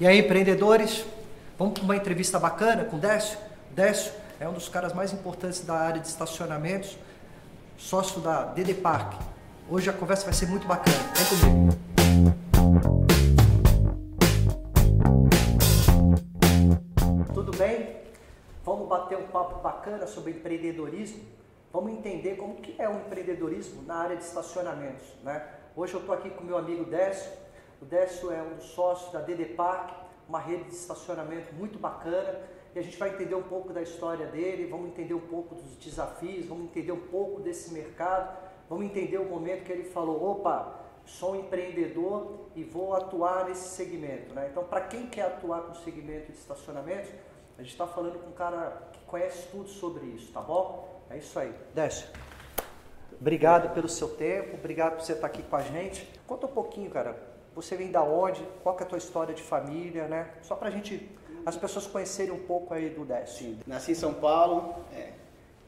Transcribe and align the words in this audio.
E 0.00 0.06
aí, 0.06 0.20
empreendedores, 0.20 1.04
vamos 1.58 1.74
para 1.74 1.82
uma 1.82 1.96
entrevista 1.96 2.38
bacana 2.38 2.84
com 2.84 2.98
o 2.98 3.00
Décio? 3.00 3.36
Décio 3.72 4.12
é 4.38 4.48
um 4.48 4.52
dos 4.52 4.68
caras 4.68 4.92
mais 4.92 5.12
importantes 5.12 5.62
da 5.62 5.74
área 5.74 6.00
de 6.00 6.06
estacionamentos, 6.06 6.96
sócio 7.76 8.20
da 8.20 8.44
DD 8.44 8.74
Park. 8.74 9.20
Hoje 9.68 9.90
a 9.90 9.92
conversa 9.92 10.24
vai 10.24 10.34
ser 10.34 10.46
muito 10.46 10.68
bacana. 10.68 10.96
Vem 11.16 11.26
comigo. 11.40 11.76
Tudo 17.34 17.50
bem? 17.56 17.96
Vamos 18.64 18.88
bater 18.88 19.18
um 19.18 19.26
papo 19.26 19.60
bacana 19.60 20.06
sobre 20.06 20.30
empreendedorismo? 20.30 21.24
Vamos 21.72 21.90
entender 21.90 22.36
como 22.36 22.54
que 22.54 22.80
é 22.80 22.88
o 22.88 22.98
empreendedorismo 22.98 23.82
na 23.82 23.96
área 23.96 24.16
de 24.16 24.22
estacionamentos, 24.22 25.08
né? 25.24 25.42
Hoje 25.74 25.94
eu 25.94 25.98
estou 25.98 26.14
aqui 26.14 26.30
com 26.30 26.44
meu 26.44 26.56
amigo 26.56 26.84
Décio, 26.84 27.47
o 27.80 27.84
Décio 27.84 28.30
é 28.30 28.42
um 28.42 28.54
dos 28.54 28.66
sócios 28.66 29.12
da 29.12 29.20
DD 29.20 29.46
Park, 29.54 29.90
uma 30.28 30.40
rede 30.40 30.64
de 30.64 30.74
estacionamento 30.74 31.54
muito 31.54 31.78
bacana. 31.78 32.40
E 32.74 32.78
a 32.78 32.82
gente 32.82 32.98
vai 32.98 33.10
entender 33.10 33.34
um 33.34 33.42
pouco 33.42 33.72
da 33.72 33.80
história 33.80 34.26
dele, 34.26 34.66
vamos 34.66 34.88
entender 34.88 35.14
um 35.14 35.26
pouco 35.26 35.54
dos 35.54 35.76
desafios, 35.76 36.46
vamos 36.46 36.64
entender 36.64 36.92
um 36.92 37.06
pouco 37.08 37.40
desse 37.40 37.72
mercado, 37.72 38.36
vamos 38.68 38.84
entender 38.84 39.18
o 39.18 39.24
momento 39.24 39.64
que 39.64 39.72
ele 39.72 39.84
falou: 39.84 40.22
opa, 40.22 40.74
sou 41.04 41.32
um 41.32 41.40
empreendedor 41.40 42.50
e 42.54 42.62
vou 42.62 42.94
atuar 42.94 43.46
nesse 43.46 43.68
segmento. 43.68 44.34
Né? 44.34 44.48
Então, 44.50 44.64
para 44.64 44.82
quem 44.82 45.06
quer 45.06 45.22
atuar 45.22 45.62
com 45.62 45.72
o 45.72 45.76
segmento 45.76 46.30
de 46.30 46.38
estacionamento, 46.38 47.10
a 47.56 47.62
gente 47.62 47.72
está 47.72 47.86
falando 47.86 48.18
com 48.18 48.30
um 48.30 48.34
cara 48.34 48.90
que 48.92 49.00
conhece 49.06 49.48
tudo 49.48 49.68
sobre 49.68 50.06
isso, 50.06 50.32
tá 50.32 50.40
bom? 50.40 51.02
É 51.10 51.16
isso 51.16 51.38
aí. 51.38 51.52
Décio, 51.74 52.08
obrigado 53.18 53.72
pelo 53.72 53.88
seu 53.88 54.08
tempo, 54.10 54.56
obrigado 54.56 54.96
por 54.96 55.04
você 55.04 55.14
estar 55.14 55.26
aqui 55.26 55.42
com 55.42 55.56
a 55.56 55.62
gente. 55.62 56.06
Conta 56.26 56.46
um 56.46 56.50
pouquinho, 56.50 56.90
cara, 56.90 57.37
você 57.62 57.74
vem 57.74 57.90
da 57.90 58.02
onde? 58.04 58.40
Qual 58.62 58.78
é 58.78 58.82
a 58.82 58.86
tua 58.86 58.98
história 58.98 59.34
de 59.34 59.42
família, 59.42 60.06
né? 60.06 60.30
Só 60.42 60.54
para 60.54 60.68
a 60.68 60.70
gente, 60.70 61.10
as 61.44 61.56
pessoas 61.56 61.88
conhecerem 61.88 62.32
um 62.32 62.38
pouco 62.46 62.72
aí 62.72 62.88
do 62.88 63.04
Décio. 63.04 63.58
Nasci 63.66 63.92
em 63.92 63.94
São 63.96 64.14
Paulo, 64.14 64.76
é, 64.94 65.10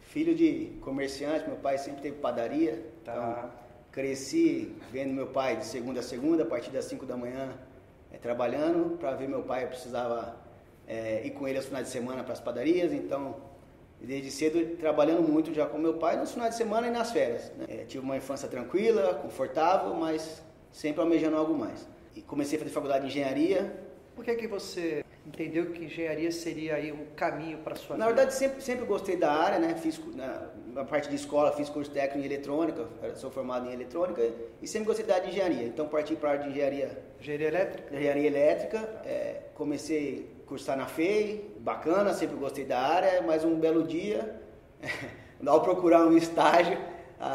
filho 0.00 0.32
de 0.32 0.78
comerciante, 0.80 1.48
meu 1.48 1.56
pai 1.56 1.78
sempre 1.78 2.00
teve 2.00 2.16
padaria. 2.18 2.80
Tá. 3.04 3.12
Então, 3.12 3.50
cresci 3.90 4.76
vendo 4.92 5.12
meu 5.12 5.26
pai 5.26 5.56
de 5.56 5.66
segunda 5.66 5.98
a 5.98 6.02
segunda, 6.02 6.44
a 6.44 6.46
partir 6.46 6.70
das 6.70 6.84
5 6.84 7.04
da 7.04 7.16
manhã, 7.16 7.58
é, 8.12 8.18
trabalhando. 8.18 8.96
Para 8.96 9.12
ver 9.16 9.28
meu 9.28 9.42
pai, 9.42 9.64
eu 9.64 9.68
precisava 9.68 10.36
é, 10.86 11.26
ir 11.26 11.30
com 11.30 11.48
ele 11.48 11.56
aos 11.56 11.66
finais 11.66 11.86
de 11.86 11.92
semana 11.92 12.22
para 12.22 12.34
as 12.34 12.40
padarias. 12.40 12.92
Então, 12.92 13.34
desde 14.00 14.30
cedo, 14.30 14.76
trabalhando 14.76 15.22
muito 15.26 15.52
já 15.52 15.66
com 15.66 15.76
meu 15.76 15.94
pai 15.94 16.16
nos 16.16 16.30
finais 16.30 16.52
de 16.52 16.56
semana 16.58 16.86
e 16.86 16.90
nas 16.90 17.10
férias. 17.10 17.50
Né? 17.56 17.66
É, 17.68 17.84
tive 17.84 18.04
uma 18.04 18.16
infância 18.16 18.46
tranquila, 18.48 19.14
confortável, 19.14 19.92
mas 19.94 20.40
sempre 20.72 21.00
almejando 21.00 21.36
algo 21.36 21.54
mais. 21.56 21.86
E 22.14 22.20
comecei 22.22 22.56
a 22.56 22.60
fazer 22.60 22.72
faculdade 22.72 23.04
de 23.04 23.10
engenharia. 23.10 23.72
Por 24.14 24.24
que, 24.24 24.34
que 24.34 24.46
você 24.46 25.04
entendeu 25.26 25.66
que 25.66 25.84
engenharia 25.84 26.30
seria 26.32 26.74
aí 26.74 26.90
um 26.92 27.04
caminho 27.16 27.58
para 27.58 27.74
sua 27.76 27.96
Na 27.96 28.06
vida? 28.06 28.16
verdade, 28.16 28.36
sempre, 28.38 28.60
sempre 28.62 28.84
gostei 28.84 29.16
da 29.16 29.32
área, 29.32 29.58
né? 29.58 29.74
Fiz 29.76 30.00
na, 30.14 30.48
na 30.72 30.84
parte 30.84 31.08
de 31.08 31.14
escola, 31.14 31.52
fiz 31.52 31.68
curso 31.68 31.90
técnico 31.90 32.18
em 32.18 32.24
eletrônica, 32.24 32.86
sou 33.14 33.30
formado 33.30 33.68
em 33.68 33.72
eletrônica 33.72 34.22
e 34.60 34.66
sempre 34.66 34.88
gostei 34.88 35.06
da 35.06 35.14
área 35.14 35.26
de 35.26 35.32
engenharia. 35.32 35.66
Então 35.66 35.86
parti 35.88 36.16
para 36.16 36.30
a 36.30 36.32
área 36.32 36.44
de 36.44 36.50
engenharia, 36.50 37.02
Engenharia 37.20 37.48
elétrica? 37.48 37.94
engenharia 37.96 38.26
elétrica, 38.26 38.78
é, 39.04 39.36
comecei 39.54 40.28
a 40.44 40.48
cursar 40.48 40.76
na 40.76 40.86
FEI, 40.86 41.54
bacana, 41.60 42.12
sempre 42.12 42.36
gostei 42.36 42.64
da 42.64 42.80
área, 42.80 43.22
mas 43.22 43.44
um 43.44 43.54
belo 43.58 43.84
dia, 43.84 44.40
ao 45.46 45.62
procurar 45.62 46.04
um 46.06 46.16
estágio, 46.16 46.76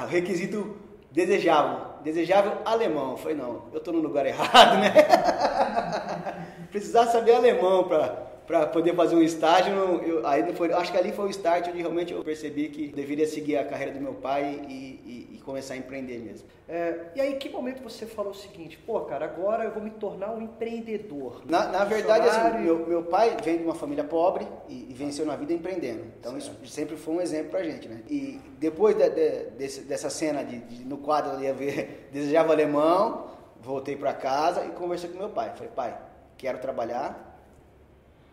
requisito 0.09 0.75
desejável, 1.11 1.94
desejável 2.05 2.53
alemão. 2.63 3.17
Falei, 3.17 3.35
não, 3.35 3.63
eu 3.73 3.79
estou 3.79 3.93
no 3.93 3.99
lugar 3.99 4.25
errado, 4.25 4.77
né? 4.77 4.93
Precisar 6.71 7.07
saber 7.07 7.33
alemão 7.33 7.83
para 7.85 8.67
poder 8.67 8.95
fazer 8.95 9.15
um 9.15 9.21
estágio, 9.21 9.73
eu, 10.05 10.25
aí 10.27 10.53
foi, 10.53 10.71
acho 10.71 10.91
que 10.91 10.97
ali 10.97 11.11
foi 11.11 11.25
o 11.25 11.29
start 11.31 11.67
onde 11.69 11.79
realmente 11.79 12.13
eu 12.13 12.23
percebi 12.23 12.69
que 12.69 12.87
deveria 12.89 13.25
seguir 13.27 13.57
a 13.57 13.65
carreira 13.65 13.91
do 13.93 13.99
meu 13.99 14.13
pai 14.13 14.61
e- 14.69 14.99
e 15.05 15.24
começar 15.45 15.75
a 15.75 15.77
empreender 15.77 16.17
mesmo. 16.19 16.47
É, 16.67 17.11
e 17.15 17.21
aí, 17.21 17.35
que 17.35 17.47
momento 17.49 17.81
você 17.83 18.05
falou 18.05 18.31
o 18.31 18.35
seguinte, 18.35 18.77
pô, 18.85 18.99
cara, 19.01 19.25
agora 19.25 19.63
eu 19.63 19.71
vou 19.71 19.81
me 19.83 19.91
tornar 19.91 20.31
um 20.31 20.41
empreendedor? 20.41 21.41
Na, 21.45 21.67
na 21.67 21.85
verdade, 21.85 22.27
assim, 22.27 22.57
meu, 22.63 22.85
meu 22.87 23.03
pai 23.03 23.37
vem 23.43 23.57
de 23.57 23.63
uma 23.63 23.75
família 23.75 24.03
pobre 24.03 24.47
e, 24.67 24.87
e 24.89 24.93
venceu 24.93 25.25
na 25.25 25.35
vida 25.35 25.53
empreendendo. 25.53 26.03
Então 26.19 26.37
isso 26.37 26.51
sempre 26.65 26.95
foi 26.97 27.13
um 27.15 27.21
exemplo 27.21 27.51
pra 27.51 27.63
gente, 27.63 27.87
né? 27.87 28.01
E 28.09 28.41
depois 28.59 28.95
de- 28.97 29.09
de- 29.09 29.49
desse- 29.51 29.81
dessa 29.81 30.09
cena 30.09 30.43
de, 30.43 30.57
de- 30.59 30.83
no 30.85 30.97
quadro 30.97 31.33
eu 31.33 31.41
ia 31.41 31.53
ver 31.55 32.09
desejava 32.11 32.51
alemão, 32.51 33.27
voltei 33.61 33.95
pra 33.95 34.13
casa 34.13 34.65
e 34.65 34.69
conversei 34.69 35.09
com 35.09 35.17
meu 35.19 35.29
pai. 35.29 35.53
Falei, 35.55 35.71
pai, 35.75 35.97
quero 36.37 36.57
trabalhar. 36.59 37.34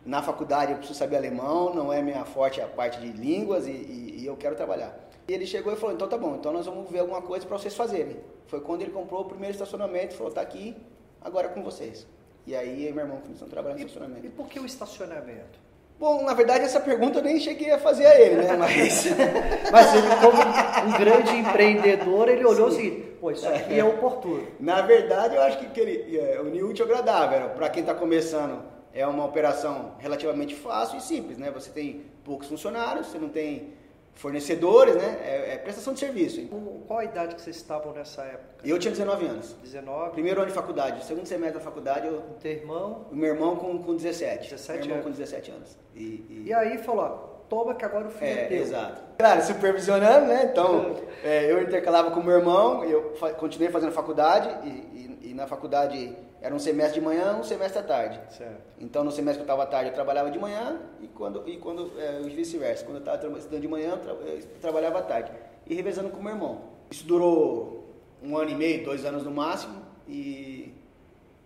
Na 0.05 0.21
faculdade 0.23 0.73
eu 0.73 0.79
preciso 0.79 0.99
saber 0.99 1.17
alemão, 1.17 1.73
não 1.75 1.93
é 1.93 2.03
minha 2.03 2.25
forte 2.25 2.61
a 2.61 2.67
parte 2.67 3.01
de 3.01 3.09
línguas 3.13 3.67
e, 3.67 3.71
e- 3.71 4.17
e 4.23 4.27
eu 4.27 4.37
quero 4.37 4.57
trabalhar. 4.57 4.99
E 5.29 5.33
ele 5.33 5.47
chegou 5.47 5.73
e 5.73 5.77
falou, 5.77 5.95
então 5.95 6.09
tá 6.09 6.19
bom, 6.19 6.35
então 6.35 6.53
nós 6.53 6.67
vamos 6.67 6.91
ver 6.91 6.99
alguma 6.99 7.23
coisa 7.23 7.47
para 7.47 7.57
vocês 7.57 7.77
fazerem. 7.77 8.17
Foi 8.47 8.61
quando 8.61 8.83
ele 8.83 8.91
comprou 8.91 9.21
o 9.23 9.25
primeiro 9.25 9.53
estacionamento 9.55 10.15
e 10.15 10.19
falou, 10.19 10.33
tá 10.33 10.41
aqui, 10.41 10.77
agora 11.21 11.47
é 11.47 11.51
com 11.51 11.63
vocês. 11.63 12.07
E 12.45 12.57
aí 12.57 12.89
eu 12.89 12.95
meu 12.95 13.05
irmão 13.05 13.19
começamos 13.19 13.53
a 13.53 13.55
trabalhar 13.55 13.75
no 13.77 13.81
E, 13.81 13.85
estacionamento. 13.85 14.27
e 14.27 14.31
por 14.31 14.49
que 14.49 14.59
o 14.59 14.67
estacionamento? 14.67 15.61
Bom, 16.01 16.25
na 16.25 16.35
verdade 16.35 16.65
essa 16.65 16.81
pergunta 16.81 17.21
eu 17.21 17.23
nem 17.23 17.39
cheguei 17.39 17.71
a 17.71 17.79
fazer 17.79 18.05
a 18.07 18.21
ele, 18.21 18.35
né? 18.43 18.53
Mas 18.59 19.05
Mas 19.71 19.95
ele, 19.95 20.09
como 20.21 20.89
um 20.89 20.99
grande 20.99 21.37
empreendedor, 21.37 22.29
ele 22.29 22.45
olhou 22.45 22.67
o 22.67 22.73
seguinte, 22.73 23.03
pô, 23.21 23.31
isso 23.31 23.47
aqui 23.49 23.79
é 23.79 23.85
oportuno. 23.85 24.45
na 24.59 24.83
verdade 24.83 25.37
eu 25.37 25.43
acho 25.43 25.59
que, 25.59 25.67
que 25.67 25.79
ele, 25.81 26.19
é, 26.19 26.41
útil 26.65 26.85
ao 26.87 26.91
agradável. 26.91 27.51
Para 27.51 27.69
quem 27.71 27.83
está 27.83 27.95
começando 27.95 28.72
é 28.95 29.07
uma 29.07 29.25
operação 29.25 29.95
relativamente 29.99 30.55
fácil 30.55 30.99
e 30.99 31.01
simples, 31.01 31.39
né? 31.39 31.51
Você 31.51 31.71
tem 31.71 32.05
poucos 32.25 32.49
funcionários, 32.49 33.07
você 33.09 33.19
não 33.19 33.29
tem 33.29 33.73
fornecedores, 34.15 34.95
né? 34.95 35.19
É, 35.25 35.55
é 35.55 35.59
prestação 35.59 35.95
de 35.95 36.01
serviço. 36.01 36.47
Qual 36.87 36.99
a 36.99 37.05
idade 37.05 37.35
que 37.35 37.41
vocês 37.43 37.57
estavam 37.57 37.93
nessa 37.93 38.23
época? 38.23 38.55
Eu 38.65 38.79
tinha 38.79 38.91
19 38.93 39.27
anos. 39.27 39.57
19? 39.63 40.11
Primeiro 40.13 40.41
ano 40.41 40.49
de 40.51 40.55
faculdade, 40.55 41.05
segundo 41.05 41.27
semestre 41.27 41.59
da 41.59 41.65
faculdade, 41.65 42.07
eu, 42.07 42.21
Teu 42.41 42.53
irmão? 42.53 43.07
o 43.11 43.17
meu 43.17 43.33
irmão 43.35 43.57
com, 43.57 43.79
com 43.83 43.97
17. 43.97 44.51
17 44.51 44.79
meu 44.81 44.83
irmão 44.83 44.95
anos. 44.97 45.05
com 45.07 45.11
17 45.23 45.51
anos. 45.51 45.79
E, 45.95 46.01
e- 46.03 46.45
E 46.49 46.53
aí 46.55 46.77
falou, 46.79 47.05
ó, 47.05 47.09
toma 47.49 47.75
que 47.75 47.85
agora 47.85 48.07
o 48.09 48.11
filho 48.11 48.31
é, 48.31 48.45
É, 48.45 48.47
teu. 48.49 48.59
exato. 48.63 49.01
Claro, 49.19 49.43
supervisionando, 49.43 50.27
né? 50.27 50.49
Então, 50.53 50.97
é, 51.25 51.51
eu 51.51 51.63
intercalava 51.63 52.11
com 52.11 52.23
meu 52.23 52.37
irmão, 52.37 52.85
eu 52.85 53.15
continuei 53.39 53.71
fazendo 53.73 53.93
faculdade, 53.93 54.49
e, 54.69 54.69
e- 54.69 55.31
e 55.31 55.35
na 55.35 55.47
faculdade 55.47 56.15
era 56.43 56.55
um 56.55 56.59
semestre 56.59 56.99
de 57.01 57.07
manhã, 57.07 57.37
um 57.37 57.45
semestre 57.45 57.79
à 57.79 57.83
tarde. 57.83 58.21
Certo. 58.37 58.61
Então, 58.79 59.05
no 59.05 59.11
semestre 59.13 59.37
que 59.43 59.49
eu 59.49 59.55
estava 59.55 59.63
à 59.63 59.67
tarde, 59.67 59.91
eu 59.91 59.95
trabalhava 59.95 60.31
de 60.31 60.39
manhã, 60.39 60.81
e 61.01 61.07
quando, 61.07 61.49
e 61.49 61.57
quando 61.57 61.93
é, 61.99 62.21
vice-versa. 62.23 62.85
Quando 62.85 62.97
eu 62.97 63.15
estava 63.15 63.39
estudando 63.39 63.61
de 63.63 63.69
manhã, 63.69 63.91
eu, 63.93 63.99
tra- 63.99 64.13
eu 64.13 64.43
trabalhava 64.61 64.99
à 64.99 65.03
tarde. 65.03 65.31
E 65.67 65.75
revezando 65.75 66.11
com 66.11 66.21
meu 66.23 66.33
irmão. 66.33 66.61
Isso 66.91 67.07
durou 67.07 67.89
um 68.23 68.37
ano 68.37 68.51
e 68.51 68.55
meio, 68.55 68.85
dois 68.85 69.05
anos 69.05 69.23
no 69.23 69.31
máximo, 69.31 69.81
e 70.09 70.75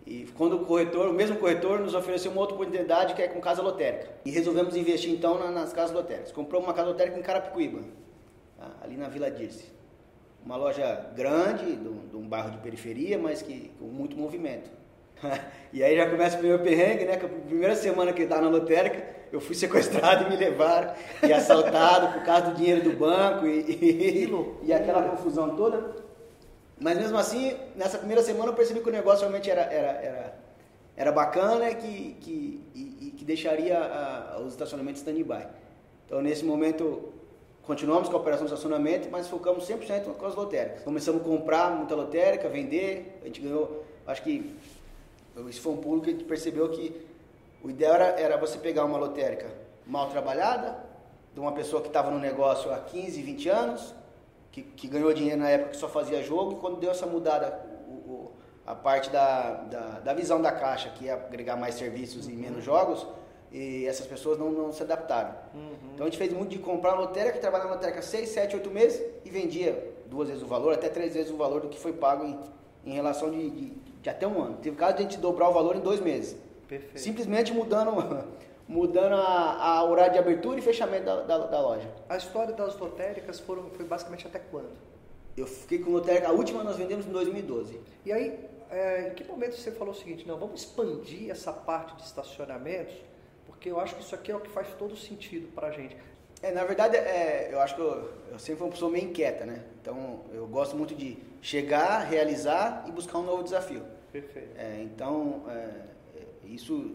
e 0.09 0.25
quando 0.37 0.53
o 0.55 0.65
corretor, 0.65 1.09
o 1.09 1.13
mesmo 1.13 1.35
corretor, 1.35 1.81
nos 1.81 1.93
ofereceu 1.93 2.31
uma 2.31 2.39
outra 2.39 2.55
oportunidade 2.55 3.13
que 3.13 3.21
é 3.21 3.27
com 3.27 3.41
casa 3.41 3.61
lotérica. 3.61 4.07
E 4.23 4.31
resolvemos 4.31 4.73
investir 4.73 5.11
então 5.11 5.37
na- 5.37 5.51
nas 5.51 5.73
casas 5.73 5.93
lotéricas. 5.93 6.31
Compramos 6.31 6.65
uma 6.65 6.73
casa 6.73 6.87
lotérica 6.87 7.19
em 7.19 7.21
Carapicuíba, 7.21 7.81
tá? 8.57 8.71
ali 8.81 8.95
na 8.95 9.09
Vila 9.09 9.29
Dirce. 9.29 9.65
Uma 10.45 10.55
loja 10.55 11.09
grande, 11.13 11.75
de 11.75 11.89
um, 11.89 12.07
de 12.07 12.15
um 12.15 12.21
bairro 12.25 12.51
de 12.51 12.57
periferia, 12.59 13.17
mas 13.19 13.41
que 13.41 13.69
com 13.77 13.83
muito 13.87 14.15
movimento. 14.15 14.69
e 15.73 15.83
aí 15.83 15.95
já 15.95 16.09
começa 16.09 16.35
o 16.35 16.39
primeiro 16.39 16.63
perrengue, 16.63 17.05
né? 17.05 17.17
Que 17.17 17.25
a 17.25 17.29
primeira 17.29 17.75
semana 17.75 18.13
que 18.13 18.21
eu 18.21 18.25
estava 18.25 18.41
na 18.43 18.49
lotérica, 18.49 19.03
eu 19.31 19.39
fui 19.39 19.55
sequestrado 19.55 20.25
e 20.25 20.29
me 20.29 20.35
levaram, 20.35 20.93
e 21.23 21.33
assaltado 21.33 22.13
por 22.13 22.23
causa 22.23 22.51
do 22.51 22.55
dinheiro 22.55 22.83
do 22.83 22.95
banco 22.97 23.45
e, 23.45 23.59
e, 23.59 24.29
e 24.63 24.73
aquela 24.73 25.03
confusão 25.03 25.55
toda. 25.55 25.95
Mas 26.79 26.97
mesmo 26.97 27.17
assim, 27.17 27.55
nessa 27.75 27.97
primeira 27.97 28.21
semana 28.21 28.51
eu 28.51 28.53
percebi 28.55 28.79
que 28.81 28.89
o 28.89 28.91
negócio 28.91 29.21
realmente 29.21 29.49
era, 29.49 29.61
era, 29.61 29.87
era, 29.99 30.35
era 30.95 31.11
bacana 31.11 31.73
que, 31.73 32.15
que, 32.21 32.61
e, 32.75 33.07
e 33.07 33.11
que 33.17 33.25
deixaria 33.25 33.79
a- 33.79 34.39
os 34.41 34.53
estacionamentos 34.53 35.01
stand-by. 35.01 35.47
Então, 36.05 36.21
nesse 36.21 36.45
momento, 36.45 37.11
continuamos 37.63 38.07
com 38.09 38.15
a 38.15 38.19
operação 38.19 38.45
de 38.45 38.53
estacionamento, 38.53 39.09
mas 39.11 39.27
focamos 39.27 39.67
100% 39.67 40.13
com 40.13 40.25
as 40.25 40.35
lotéricas. 40.35 40.83
Começamos 40.83 41.21
a 41.21 41.23
comprar 41.23 41.71
muita 41.71 41.95
lotérica, 41.95 42.47
vender, 42.47 43.19
a 43.23 43.25
gente 43.25 43.41
ganhou, 43.41 43.83
acho 44.05 44.21
que 44.21 44.55
isso 45.49 45.61
foi 45.61 45.73
um 45.73 45.77
pulo 45.77 46.01
que 46.01 46.09
a 46.09 46.13
gente 46.13 46.23
percebeu 46.25 46.69
que 46.69 47.05
o 47.63 47.69
ideal 47.69 47.95
era, 47.95 48.05
era 48.19 48.37
você 48.37 48.57
pegar 48.57 48.85
uma 48.85 48.97
lotérica 48.97 49.47
mal 49.85 50.09
trabalhada, 50.09 50.77
de 51.33 51.39
uma 51.39 51.51
pessoa 51.51 51.81
que 51.81 51.87
estava 51.89 52.09
no 52.09 52.19
negócio 52.19 52.73
há 52.73 52.79
15, 52.79 53.21
20 53.21 53.49
anos, 53.49 53.93
que, 54.51 54.63
que 54.63 54.87
ganhou 54.87 55.13
dinheiro 55.13 55.39
na 55.39 55.49
época 55.49 55.71
que 55.71 55.77
só 55.77 55.87
fazia 55.87 56.21
jogo, 56.23 56.53
e 56.53 56.55
quando 56.55 56.77
deu 56.79 56.89
essa 56.91 57.05
mudada, 57.05 57.61
o- 57.87 57.91
o- 58.11 58.31
a 58.65 58.73
parte 58.73 59.09
da, 59.09 59.51
da, 59.63 59.79
da 59.99 60.13
visão 60.13 60.41
da 60.41 60.51
caixa, 60.51 60.89
que 60.89 61.05
ia 61.05 61.13
agregar 61.13 61.55
mais 61.55 61.75
serviços 61.75 62.27
e 62.27 62.31
menos 62.33 62.63
jogos, 62.63 63.05
e 63.51 63.85
essas 63.85 64.05
pessoas 64.07 64.37
não, 64.37 64.51
não 64.51 64.73
se 64.73 64.83
adaptaram. 64.83 65.33
Então 65.93 66.05
a 66.05 66.09
gente 66.09 66.17
fez 66.17 66.33
muito 66.33 66.49
de 66.49 66.57
comprar 66.59 66.93
uma 66.95 67.01
lotérica, 67.01 67.33
que 67.35 67.39
trabalhava 67.39 67.69
na 67.69 67.75
lotérica 67.75 68.01
6, 68.01 68.27
7, 68.29 68.55
8 68.57 68.69
meses 68.71 69.01
e 69.23 69.29
vendia 69.29 69.93
duas 70.07 70.27
vezes 70.27 70.43
o 70.43 70.47
valor, 70.47 70.73
até 70.73 70.89
três 70.89 71.13
vezes 71.13 71.31
o 71.31 71.37
valor 71.37 71.61
do 71.61 71.69
que 71.69 71.79
foi 71.79 71.93
pago 71.93 72.25
em, 72.25 72.39
em 72.85 72.93
relação 72.93 73.29
de, 73.31 73.49
de, 73.49 73.69
de 74.07 74.09
até 74.09 74.25
um 74.25 74.41
ano. 74.41 74.57
Teve 74.57 74.75
caso 74.75 74.95
de 74.95 74.99
a 74.99 75.03
gente 75.03 75.17
dobrar 75.17 75.49
o 75.49 75.53
valor 75.53 75.75
em 75.75 75.81
dois 75.81 75.99
meses. 75.99 76.37
Perfeito. 76.67 76.99
Simplesmente 76.99 77.53
mudando, 77.53 77.91
mudando 78.67 79.13
a, 79.13 79.77
a 79.77 79.83
horário 79.83 80.13
de 80.13 80.19
abertura 80.19 80.57
e 80.59 80.61
fechamento 80.61 81.05
da, 81.05 81.21
da, 81.21 81.37
da, 81.45 81.61
loja. 81.61 81.89
A 82.07 82.15
história 82.15 82.53
das 82.53 82.77
lotéricas 82.77 83.39
foram, 83.39 83.69
foi 83.71 83.85
basicamente 83.85 84.25
até 84.25 84.39
quando? 84.39 84.69
Eu 85.35 85.45
fiquei 85.45 85.79
com 85.79 85.91
lotérica, 85.91 86.29
a 86.29 86.31
última 86.31 86.63
nós 86.63 86.77
vendemos 86.77 87.05
em 87.05 87.11
2012. 87.11 87.79
E 88.05 88.11
aí, 88.11 88.39
é, 88.71 89.09
em 89.09 89.13
que 89.13 89.23
momento 89.23 89.55
você 89.55 89.71
falou 89.71 89.93
o 89.93 89.97
seguinte, 89.97 90.27
não, 90.27 90.37
vamos 90.37 90.61
expandir 90.61 91.29
essa 91.29 91.51
parte 91.51 91.95
de 91.97 92.03
estacionamentos, 92.03 92.95
porque 93.45 93.69
eu 93.69 93.79
acho 93.79 93.95
que 93.95 94.01
isso 94.01 94.15
aqui 94.15 94.31
é 94.31 94.35
o 94.35 94.39
que 94.39 94.49
faz 94.49 94.67
todo 94.79 94.95
sentido 94.95 95.47
para 95.53 95.67
a 95.67 95.71
gente. 95.71 95.95
É, 96.41 96.51
na 96.51 96.63
verdade, 96.63 96.95
é, 96.95 97.49
eu 97.51 97.59
acho 97.59 97.75
que 97.75 97.81
eu, 97.81 98.11
eu, 98.31 98.39
sempre 98.39 98.57
fui 98.57 98.67
uma 98.67 98.71
pessoa 98.71 98.91
meio 98.91 99.05
inquieta, 99.05 99.45
né? 99.45 99.63
Então, 99.81 100.21
eu 100.33 100.45
gosto 100.47 100.75
muito 100.75 100.93
de 100.95 101.17
chegar, 101.41 101.99
realizar 101.99 102.85
e 102.87 102.91
buscar 102.91 103.19
um 103.19 103.23
novo 103.23 103.43
desafio. 103.43 103.83
Perfeito. 104.21 104.49
É, 104.57 104.81
então, 104.81 105.43
é, 105.47 105.69
isso, 106.45 106.91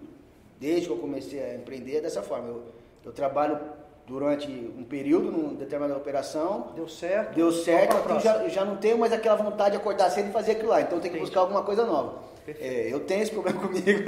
desde 0.58 0.86
que 0.86 0.92
eu 0.92 0.96
comecei 0.96 1.40
a 1.40 1.54
empreender, 1.54 1.98
é 1.98 2.00
dessa 2.00 2.20
forma. 2.20 2.48
Eu, 2.48 2.62
eu 3.04 3.12
trabalho 3.12 3.60
durante 4.06 4.48
um 4.76 4.82
período 4.82 5.30
numa 5.30 5.54
determinada 5.54 5.96
operação. 5.96 6.72
Deu 6.74 6.88
certo. 6.88 7.34
Deu 7.34 7.52
certo, 7.52 7.96
aqui 7.96 8.24
já, 8.24 8.48
já 8.48 8.64
não 8.64 8.76
tenho 8.76 8.98
mais 8.98 9.12
aquela 9.12 9.36
vontade 9.36 9.72
de 9.72 9.76
acordar 9.76 10.10
cedo 10.10 10.30
e 10.30 10.32
fazer 10.32 10.52
aquilo 10.52 10.70
lá. 10.70 10.80
Então, 10.80 10.98
tem 10.98 11.12
que 11.12 11.18
buscar 11.18 11.40
alguma 11.40 11.62
coisa 11.62 11.84
nova. 11.84 12.20
É, 12.46 12.92
eu 12.92 12.98
tenho 13.00 13.22
esse 13.22 13.30
problema 13.30 13.60
comigo. 13.62 14.02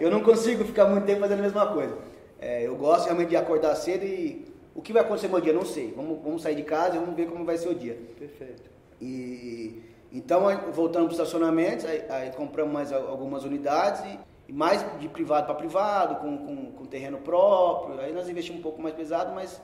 eu 0.00 0.10
não 0.10 0.20
consigo 0.20 0.64
ficar 0.64 0.86
muito 0.86 1.06
tempo 1.06 1.20
fazendo 1.20 1.38
a 1.38 1.42
mesma 1.42 1.72
coisa. 1.72 1.96
É, 2.40 2.66
eu 2.66 2.74
gosto 2.74 3.04
realmente 3.04 3.28
de 3.28 3.36
acordar 3.36 3.76
cedo 3.76 4.04
e 4.04 4.44
o 4.74 4.82
que 4.82 4.92
vai 4.92 5.02
acontecer 5.02 5.28
no 5.28 5.34
meu 5.34 5.40
dia? 5.40 5.52
Não 5.52 5.64
sei. 5.64 5.92
Vamos, 5.94 6.20
vamos 6.20 6.42
sair 6.42 6.56
de 6.56 6.64
casa 6.64 6.96
e 6.96 6.98
vamos 6.98 7.14
ver 7.14 7.28
como 7.28 7.44
vai 7.44 7.56
ser 7.56 7.68
o 7.68 7.74
dia. 7.74 7.96
Perfeito. 8.18 8.68
E, 9.00 9.82
então, 10.12 10.42
voltando 10.72 11.04
para 11.04 11.10
o 11.10 11.12
estacionamento, 11.12 11.86
aí, 11.86 12.04
aí, 12.08 12.30
compramos 12.32 12.72
mais 12.72 12.92
algumas 12.92 13.44
unidades 13.44 14.02
e, 14.48 14.52
mais 14.52 14.84
de 14.98 15.08
privado 15.08 15.46
para 15.46 15.54
privado, 15.54 16.16
com, 16.16 16.36
com, 16.38 16.72
com, 16.72 16.84
terreno 16.86 17.18
próprio. 17.18 18.00
Aí 18.00 18.12
nós 18.12 18.28
investimos 18.28 18.58
um 18.58 18.62
pouco 18.62 18.82
mais 18.82 18.94
pesado, 18.94 19.32
mas 19.32 19.62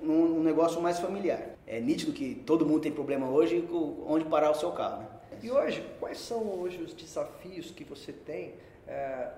num, 0.00 0.26
num, 0.26 0.42
negócio 0.42 0.80
mais 0.80 0.98
familiar. 0.98 1.40
É 1.66 1.80
nítido 1.80 2.12
que 2.12 2.34
todo 2.34 2.66
mundo 2.66 2.80
tem 2.80 2.90
problema 2.90 3.28
hoje 3.28 3.62
com 3.62 4.04
onde 4.08 4.24
parar 4.24 4.50
o 4.50 4.54
seu 4.54 4.72
carro. 4.72 5.02
Né? 5.02 5.06
E 5.40 5.50
hoje, 5.50 5.86
quais 6.00 6.18
são 6.18 6.42
hoje 6.60 6.82
os 6.82 6.92
desafios 6.92 7.70
que 7.70 7.84
você 7.84 8.12
tem 8.12 8.54
é, 8.88 9.28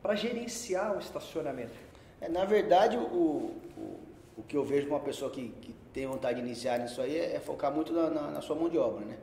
para 0.00 0.14
gerenciar 0.14 0.96
o 0.96 1.00
estacionamento? 1.00 1.74
É, 2.20 2.28
na 2.28 2.44
verdade, 2.44 2.96
o, 2.96 3.00
o 3.00 3.96
o 4.36 4.42
que 4.42 4.56
eu 4.56 4.64
vejo 4.64 4.86
com 4.86 4.94
uma 4.94 5.00
pessoa 5.00 5.30
que, 5.30 5.48
que 5.60 5.74
tem 5.92 6.06
vontade 6.06 6.40
de 6.40 6.46
iniciar 6.46 6.78
nisso 6.78 7.00
aí 7.00 7.16
é, 7.18 7.36
é 7.36 7.40
focar 7.40 7.72
muito 7.72 7.92
na, 7.92 8.10
na, 8.10 8.30
na, 8.32 8.40
sua 8.42 8.54
mão 8.54 8.68
de 8.68 8.76
obra, 8.76 9.04
né? 9.04 9.16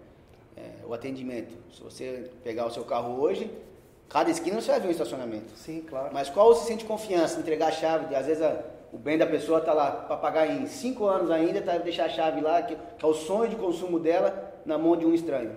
É, 0.56 0.86
o 0.86 0.94
atendimento. 0.94 1.56
Se 1.74 1.82
você 1.82 2.30
pegar 2.44 2.66
o 2.66 2.72
seu 2.72 2.84
carro 2.84 3.20
hoje, 3.20 3.52
cada 4.10 4.30
esquina 4.30 4.62
você 4.62 4.72
vai 4.72 4.80
ver 4.80 4.88
um 4.88 4.92
estacionamento. 4.92 5.52
Sim, 5.56 5.82
claro. 5.82 6.14
Mas 6.14 6.30
qual 6.30 6.54
você 6.54 6.68
sente 6.68 6.86
confiança 6.86 7.38
em 7.38 7.42
entregar 7.42 7.68
a 7.68 7.72
chave? 7.72 8.16
Às 8.16 8.28
vezes 8.28 8.44
a, 8.44 8.64
o 8.92 8.98
bem 8.98 9.18
da 9.18 9.26
pessoa 9.26 9.60
está 9.60 9.74
lá 9.74 9.92
para 9.92 10.18
pagar 10.18 10.48
em 10.48 10.68
cinco 10.68 11.06
anos 11.06 11.32
ainda, 11.32 11.62
tá 11.62 11.78
deixar 11.80 12.06
a 12.06 12.10
chave 12.10 12.42
lá, 12.42 12.62
que, 12.62 12.76
que, 12.76 13.04
é 13.04 13.08
o 13.08 13.14
sonho 13.14 13.50
de 13.50 13.56
consumo 13.56 14.00
dela, 14.00 14.54
na 14.66 14.78
mão 14.78 14.96
de 14.96 15.06
um 15.06 15.14
estranho. 15.14 15.56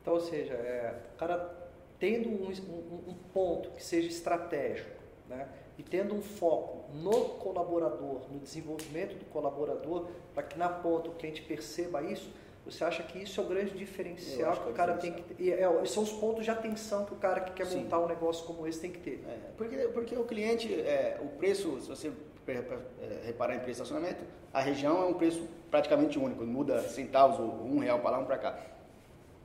Então, 0.00 0.14
ou 0.14 0.20
seja, 0.20 0.54
é, 0.54 0.94
o 1.14 1.18
cara 1.18 1.54
tendo 1.98 2.28
um, 2.28 2.48
um, 2.48 3.10
um 3.10 3.14
ponto 3.34 3.70
que 3.70 3.84
seja 3.84 4.08
estratégico, 4.08 4.90
né? 5.28 5.46
e 5.78 5.82
tendo 5.82 6.14
um 6.14 6.22
foco 6.22 6.84
no 6.94 7.12
colaborador, 7.36 8.22
no 8.30 8.38
desenvolvimento 8.38 9.18
do 9.18 9.24
colaborador, 9.26 10.06
para 10.32 10.42
que 10.42 10.58
na 10.58 10.68
ponta 10.68 11.10
o 11.10 11.12
cliente 11.12 11.42
perceba 11.42 12.02
isso, 12.02 12.30
você 12.66 12.82
acha 12.82 13.02
que 13.04 13.22
isso 13.22 13.40
é 13.40 13.44
o 13.44 13.46
grande 13.46 13.70
diferencial 13.70 14.54
que, 14.54 14.64
que 14.64 14.70
o 14.70 14.72
cara 14.72 14.94
tem 14.94 15.12
que 15.12 15.22
ter? 15.22 15.50
É, 15.52 15.84
são 15.86 16.02
os 16.02 16.10
pontos 16.10 16.44
de 16.44 16.50
atenção 16.50 17.04
que 17.04 17.14
o 17.14 17.16
cara 17.16 17.40
que 17.40 17.52
quer 17.52 17.66
Sim. 17.66 17.84
montar 17.84 18.00
um 18.00 18.08
negócio 18.08 18.44
como 18.44 18.66
esse 18.66 18.80
tem 18.80 18.90
que 18.90 18.98
ter. 18.98 19.24
É, 19.28 19.36
porque, 19.56 19.76
porque 19.94 20.16
o 20.16 20.24
cliente, 20.24 20.74
é, 20.74 21.18
o 21.22 21.28
preço, 21.38 21.80
se 21.80 21.88
você 21.88 22.12
reparar 23.24 23.54
em 23.54 23.60
preço 23.60 23.82
de 23.82 23.88
estacionamento, 23.88 24.24
a 24.52 24.60
região 24.60 25.00
é 25.00 25.06
um 25.06 25.14
preço 25.14 25.48
praticamente 25.70 26.18
único, 26.18 26.44
muda 26.44 26.80
centavos, 26.80 27.38
um 27.38 27.78
real 27.78 28.00
para 28.00 28.10
lá, 28.10 28.18
um 28.18 28.24
para 28.24 28.38
cá. 28.38 28.58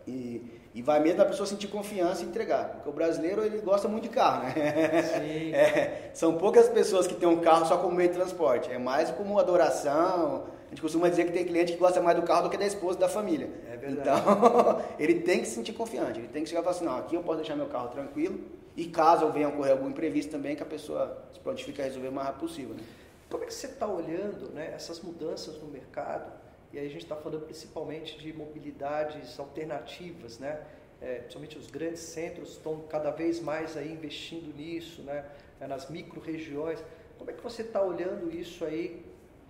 E, 0.08 0.60
e 0.74 0.82
vai 0.82 1.00
mesmo 1.00 1.22
a 1.22 1.26
pessoa 1.26 1.46
sentir 1.46 1.68
confiança 1.68 2.24
e 2.24 2.26
entregar. 2.26 2.70
Porque 2.70 2.90
o 2.90 2.92
brasileiro 2.92 3.44
ele 3.44 3.60
gosta 3.60 3.88
muito 3.88 4.04
de 4.04 4.10
carro, 4.10 4.44
né? 4.44 4.54
É, 5.54 6.10
são 6.14 6.38
poucas 6.38 6.68
pessoas 6.70 7.06
que 7.06 7.14
têm 7.14 7.30
um 7.30 7.40
carro 7.40 7.66
só 7.68 7.78
como 7.78 7.94
meio 7.94 8.10
de 8.10 8.16
transporte. 8.16 8.72
É 8.72 8.80
mais 8.80 9.12
como 9.12 9.38
adoração. 9.38 10.46
A 10.72 10.74
gente 10.74 10.82
costuma 10.82 11.10
dizer 11.10 11.26
que 11.26 11.34
tem 11.34 11.44
cliente 11.44 11.74
que 11.74 11.78
gosta 11.78 12.02
mais 12.02 12.16
do 12.18 12.24
carro 12.26 12.44
do 12.44 12.50
que 12.50 12.56
da 12.56 12.66
esposa 12.66 12.98
da 12.98 13.10
família. 13.10 13.50
É 13.70 13.76
verdade. 13.76 14.22
Então, 14.22 14.82
ele 14.98 15.20
tem 15.20 15.42
que 15.42 15.46
se 15.46 15.56
sentir 15.56 15.74
confiante. 15.74 16.20
Ele 16.20 16.30
tem 16.30 16.44
que 16.44 16.50
chegar 16.50 16.62
e 16.62 16.64
falar 16.64 16.76
assim, 16.78 16.86
não, 16.86 16.98
aqui 16.98 17.14
eu 17.14 17.24
posso 17.24 17.40
deixar 17.40 17.58
meu 17.58 17.66
carro 17.66 17.90
tranquilo. 17.90 18.40
E 18.78 18.86
caso 18.86 19.30
venha 19.32 19.50
ocorrer 19.50 19.74
algum 19.74 19.90
imprevisto 19.90 20.32
também, 20.32 20.56
que 20.56 20.64
a 20.64 20.66
pessoa 20.66 21.26
se 21.34 21.42
prontifique 21.42 21.82
a 21.82 21.84
resolver 21.84 22.08
o 22.08 22.12
mais 22.14 22.28
rápido 22.28 22.40
possível. 22.40 22.74
Né? 22.74 22.84
Como 23.30 23.44
é 23.44 23.48
que 23.48 23.54
você 23.54 23.68
está 23.68 23.86
olhando 23.86 24.50
né, 24.54 24.72
essas 24.74 25.02
mudanças 25.02 25.58
no 25.62 25.68
mercado? 25.68 26.32
E 26.72 26.80
aí 26.80 26.86
a 26.86 26.90
gente 26.90 27.04
está 27.04 27.18
falando 27.18 27.44
principalmente 27.44 28.18
de 28.18 28.32
mobilidades 28.32 29.38
alternativas, 29.38 30.40
né? 30.40 30.62
É, 31.02 31.16
principalmente 31.16 31.58
os 31.58 31.68
grandes 31.68 32.00
centros 32.00 32.52
estão 32.52 32.80
cada 32.88 33.12
vez 33.12 33.42
mais 33.42 33.76
aí 33.76 33.92
investindo 33.92 34.56
nisso, 34.56 35.02
né? 35.02 35.26
É, 35.60 35.68
nas 35.68 35.90
micro-regiões. 35.90 36.82
Como 37.18 37.30
é 37.30 37.34
que 37.34 37.44
você 37.44 37.62
está 37.62 37.84
olhando 37.84 38.34
isso 38.34 38.64
aí 38.64 39.04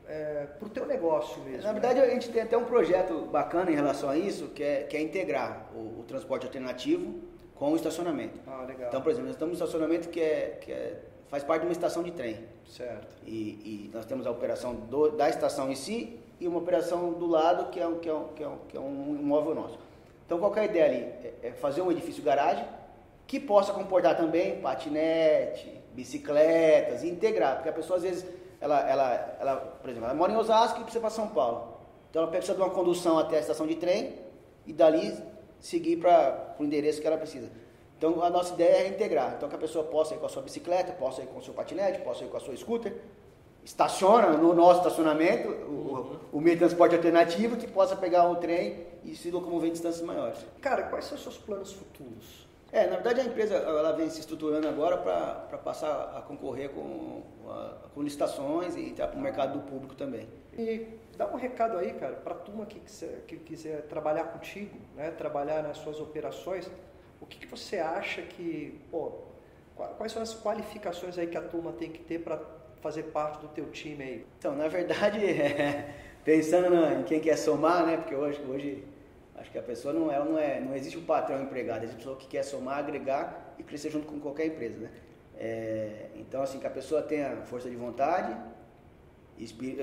é, 0.08 0.48
para 0.58 0.68
o 0.68 0.70
teu 0.70 0.86
negócio 0.86 1.42
mesmo? 1.44 1.64
Na 1.64 1.74
né? 1.74 1.80
verdade, 1.80 2.00
né? 2.00 2.06
a 2.06 2.10
gente 2.10 2.30
tem 2.30 2.42
até 2.42 2.58
um 2.58 2.66
projeto 2.66 3.28
bacana 3.32 3.72
em 3.72 3.76
relação 3.76 4.10
a 4.10 4.18
isso, 4.18 4.48
que 4.50 4.64
é, 4.64 4.84
que 4.84 4.98
é 4.98 5.02
integrar 5.02 5.70
o, 5.76 6.00
o 6.00 6.06
transporte 6.08 6.46
alternativo 6.46 7.20
com 7.56 7.72
o 7.72 7.76
estacionamento. 7.76 8.40
Ah, 8.48 8.66
legal. 8.68 8.88
Então, 8.90 9.02
por 9.02 9.10
exemplo, 9.10 9.28
nós 9.28 9.36
estamos 9.36 9.60
no 9.60 9.64
estacionamento 9.64 10.10
que, 10.10 10.20
é, 10.20 10.58
que 10.62 10.72
é, 10.72 11.00
faz 11.30 11.44
parte 11.44 11.62
de 11.62 11.68
uma 11.68 11.74
estação 11.74 12.04
de 12.04 12.12
trem. 12.12 12.38
Certo. 12.68 13.16
E, 13.26 13.88
e 13.88 13.92
nós 13.94 14.06
temos 14.06 14.26
a 14.26 14.32
operação 14.32 14.76
do, 14.76 15.12
da 15.12 15.30
estação 15.30 15.72
em 15.72 15.76
si 15.76 16.20
e 16.40 16.48
uma 16.48 16.58
operação 16.58 17.14
do 17.14 17.28
lado 17.28 17.70
que 17.70 17.80
é 17.80 17.86
um, 17.88 18.00
que 18.00 18.10
é 18.10 18.14
um, 18.14 18.28
que 18.30 18.44
é 18.44 18.48
um, 18.48 18.58
que 18.68 18.78
é 18.78 18.80
um 18.80 19.18
imóvel 19.20 19.54
nosso. 19.54 19.78
Então, 20.26 20.40
qual 20.40 20.56
é 20.56 20.62
a 20.62 20.66
ideia 20.66 20.86
ali? 20.86 20.98
É, 20.98 21.34
é 21.44 21.52
fazer 21.52 21.82
um 21.82 21.92
edifício 21.92 22.24
garagem 22.24 22.66
que 23.28 23.40
possa 23.40 23.72
comportar 23.72 24.18
também 24.18 24.60
patinete, 24.60 25.72
bicicletas, 25.94 27.04
integrar, 27.04 27.56
porque 27.56 27.70
a 27.70 27.74
pessoa 27.74 27.98
às 27.98 28.04
vezes, 28.04 28.26
ela, 28.62 28.80
ela, 28.88 29.38
ela, 29.40 29.56
por 29.82 29.90
exemplo, 29.90 30.08
ela 30.08 30.16
mora 30.16 30.32
em 30.32 30.38
Osasco 30.38 30.80
e 30.80 30.84
precisa 30.84 31.02
para 31.02 31.10
São 31.10 31.28
Paulo. 31.28 31.80
Então 32.10 32.22
ela 32.22 32.32
precisa 32.32 32.54
de 32.54 32.62
uma 32.62 32.70
condução 32.70 33.18
até 33.18 33.38
a 33.38 33.40
estação 33.40 33.66
de 33.66 33.76
trem 33.76 34.14
e 34.68 34.72
dali 34.72 35.18
seguir 35.60 35.98
para 35.98 36.56
o 36.60 36.64
endereço 36.64 37.02
que 37.02 37.08
ela 37.08 37.18
precisa. 37.18 37.50
Então 37.98 38.24
a 38.24 38.30
nossa 38.30 38.54
ideia 38.54 38.84
é 38.84 38.88
integrar, 38.88 39.34
então 39.36 39.50
que 39.50 39.56
a 39.56 39.60
pessoa 39.60 39.84
possa 39.84 40.14
ir 40.14 40.18
com 40.18 40.26
a 40.26 40.30
sua 40.30 40.42
bicicleta, 40.42 40.92
possa 40.94 41.22
ir 41.22 41.28
com 41.28 41.40
o 41.40 41.44
seu 41.44 41.54
patinete, 41.54 42.00
possa 42.02 42.24
ir 42.24 42.30
com 42.30 42.38
a 42.38 42.40
sua 42.40 42.56
scooter, 42.56 42.96
estaciona 43.64 44.30
no 44.30 44.54
nosso 44.54 44.80
estacionamento 44.80 45.50
o, 45.50 46.20
o, 46.32 46.42
meio 46.42 46.56
de 46.56 46.60
transporte 46.60 46.96
alternativo 46.96 47.58
que 47.58 47.68
possa 47.68 47.96
pegar 47.96 48.28
um 48.28 48.36
trem 48.36 48.88
e 49.04 49.16
se 49.16 49.30
locomover 49.30 49.70
em 49.70 49.74
distâncias 49.74 50.04
maiores. 50.04 50.40
Cara, 50.60 50.84
quais 50.84 51.06
são 51.06 51.16
os 51.16 51.24
seus 51.24 51.38
planos 51.38 51.74
futuros? 51.74 52.48
É, 52.72 52.88
na 52.88 52.96
verdade 52.96 53.20
a 53.20 53.24
empresa 53.26 53.56
ela 53.56 53.92
vem 53.92 54.10
se 54.10 54.22
estruturando 54.22 54.68
agora 54.68 54.98
para 54.98 55.58
passar 55.58 56.14
a 56.16 56.22
concorrer 56.22 56.70
com, 56.70 57.22
a, 57.50 57.90
com 57.94 58.02
licitações 58.02 58.76
e 58.76 58.90
entrar 58.90 59.08
para 59.08 59.20
o 59.20 59.22
mercado 59.22 59.60
do 59.60 59.66
público 59.70 59.94
também. 59.94 60.28
E 60.58 60.88
dá 61.18 61.28
um 61.28 61.36
recado 61.36 61.78
aí, 61.78 61.94
cara, 61.94 62.16
para 62.16 62.34
a 62.34 62.38
turma 62.38 62.66
que 62.66 62.80
quiser, 62.80 63.24
que 63.28 63.36
quiser 63.38 63.82
trabalhar 63.84 64.26
contigo, 64.26 64.78
né, 64.96 65.12
trabalhar 65.12 65.62
nas 65.62 65.78
suas 65.78 66.00
operações, 66.00 66.72
o 67.20 67.26
que, 67.26 67.40
que 67.40 67.48
você 67.48 67.78
acha 67.78 68.22
que, 68.22 68.80
pô, 68.90 69.12
quais 69.98 70.12
são 70.14 70.22
as 70.22 70.34
qualificações 70.34 71.18
aí 71.18 71.28
que 71.28 71.38
a 71.38 71.42
turma 71.42 71.74
tem 71.74 71.92
que 71.92 72.00
ter 72.00 72.20
para 72.20 72.40
fazer 72.82 73.04
parte 73.04 73.42
do 73.42 73.50
teu 73.50 73.70
time 73.70 74.04
aí? 74.04 74.26
Então, 74.40 74.56
na 74.56 74.68
verdade, 74.70 75.24
é, 75.26 75.94
pensando 76.24 76.74
em 77.00 77.04
quem 77.04 77.20
quer 77.20 77.38
somar, 77.38 77.86
né? 77.86 77.98
Porque 77.98 78.16
hoje, 78.16 78.42
hoje 78.50 78.84
acho 79.42 79.52
que 79.52 79.58
a 79.58 79.64
pessoa 79.64 79.94
não, 79.94 80.12
ela 80.12 80.24
não 80.24 80.38
é, 80.38 80.60
não 80.60 80.76
existe 80.76 80.98
o 80.98 81.02
um 81.02 81.06
patrão 81.06 81.42
empregado, 81.42 81.84
existe 81.84 81.96
a 81.96 81.98
pessoa 81.98 82.16
que 82.16 82.28
quer 82.28 82.44
somar, 82.44 82.78
agregar 82.78 83.56
e 83.58 83.64
crescer 83.64 83.90
junto 83.90 84.08
com 84.08 84.20
qualquer 84.20 84.46
empresa, 84.46 84.80
né? 84.80 84.90
É, 85.38 86.10
então, 86.16 86.44
assim, 86.44 86.60
que 86.60 86.68
a 86.68 86.70
pessoa 86.70 87.02
tenha 87.02 87.38
força 87.46 87.68
de 87.70 87.76
vontade, 87.76 88.36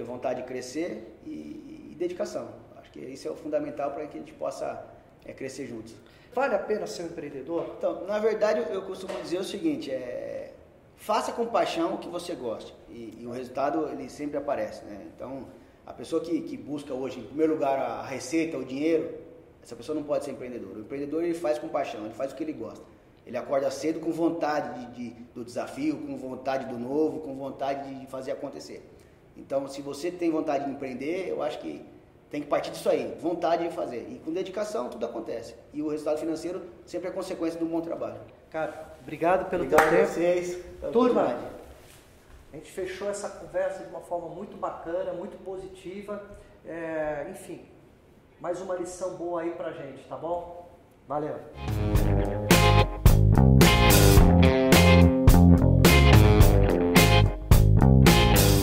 vontade 0.07 0.43
de 0.43 0.47
crescer 0.47 1.19
e, 1.27 1.91
e 1.91 1.97
dedicação. 1.99 2.49
Acho 2.77 2.93
que 2.93 3.01
isso 3.01 3.27
é 3.27 3.31
o 3.31 3.35
fundamental 3.35 3.91
para 3.91 4.07
que 4.07 4.17
a 4.17 4.21
gente 4.21 4.33
possa 4.33 4.87
é, 5.25 5.33
crescer 5.33 5.67
juntos. 5.67 5.95
Vale 6.33 6.55
a 6.55 6.59
pena 6.61 6.87
ser 6.87 7.03
um 7.03 7.07
empreendedor? 7.07 7.75
Então, 7.77 8.07
na 8.07 8.21
verdade, 8.21 8.65
eu 8.73 8.83
costumo 8.83 9.21
dizer 9.21 9.39
o 9.39 9.45
seguinte, 9.45 9.91
é, 9.91 10.53
faça 10.97 11.33
com 11.33 11.45
paixão 11.47 11.95
o 11.95 11.99
que 11.99 12.09
você 12.09 12.35
gosta 12.35 12.73
e, 12.89 13.19
e, 13.21 13.27
o 13.27 13.31
resultado 13.31 13.89
ele 13.89 14.09
sempre 14.09 14.37
aparece, 14.37 14.85
né? 14.85 15.07
Então, 15.15 15.49
a 15.85 15.93
pessoa 15.93 16.23
que, 16.23 16.41
que 16.43 16.57
busca 16.57 16.95
hoje, 16.95 17.19
em 17.19 17.25
primeiro 17.25 17.55
lugar, 17.55 17.79
a 17.79 18.03
receita, 18.07 18.57
o 18.57 18.65
dinheiro, 18.65 19.13
essa 19.69 19.77
pessoa 19.77 19.95
não 19.95 20.03
pode 20.03 20.25
ser 20.25 20.31
empreendedora. 20.31 20.79
O 20.79 20.81
empreendedor 20.81 21.23
ele 21.23 21.35
faz 21.35 21.59
com 21.59 21.69
paixão, 21.69 22.07
ele 22.07 22.15
faz 22.15 22.33
o 22.33 22.35
que 22.35 22.43
ele 22.43 22.55
gosta. 22.55 22.83
Ele 23.27 23.37
acorda 23.37 23.71
cedo 23.71 24.01
com 24.01 24.11
vontade 24.11 24.87
de, 24.87 25.11
de, 25.11 25.11
do 25.35 25.45
desafio, 25.45 25.99
com 25.99 26.17
vontade 26.17 26.65
do 26.65 26.79
novo, 26.79 27.21
com 27.21 27.35
vontade 27.35 27.95
de 27.95 28.07
fazer 28.07 28.33
acontecer. 28.33 28.83
Então, 29.37 29.69
se 29.69 29.83
você 29.83 30.11
tem 30.11 30.31
vontade 30.31 30.65
de 30.65 30.71
empreender, 30.71 31.29
eu 31.29 31.43
acho 31.43 31.59
que 31.59 31.85
tem 32.31 32.41
que 32.41 32.49
partir 32.49 32.71
disso 32.71 32.89
aí, 32.89 33.15
vontade 33.21 33.69
de 33.69 33.75
fazer. 33.75 34.09
E 34.09 34.19
com 34.25 34.33
dedicação 34.33 34.89
tudo 34.89 35.05
acontece. 35.05 35.55
E 35.75 35.83
o 35.83 35.89
resultado 35.89 36.17
financeiro 36.17 36.63
sempre 36.87 37.09
é 37.09 37.11
consequência 37.11 37.59
de 37.59 37.65
um 37.67 37.69
bom 37.69 37.83
trabalho. 37.83 38.23
Cara, 38.51 38.95
obrigado 39.03 39.51
pelo 39.51 39.65
obrigado 39.65 39.91
teu 39.91 39.99
tempo. 39.99 40.13
vocês. 40.15 40.65
Turma, 40.91 41.39
a 42.51 42.57
gente 42.57 42.73
fechou 42.73 43.11
essa 43.11 43.29
conversa 43.29 43.83
de 43.83 43.91
uma 43.91 44.01
forma 44.01 44.31
muito 44.31 44.57
bacana, 44.57 45.13
muito 45.13 45.37
positiva. 45.45 46.23
É, 46.65 47.27
enfim, 47.31 47.61
mais 48.41 48.61
uma 48.61 48.75
lição 48.77 49.17
boa 49.17 49.43
aí 49.43 49.51
pra 49.51 49.73
gente, 49.73 50.05
tá 50.09 50.17
bom? 50.17 50.69
Valeu! 51.07 51.37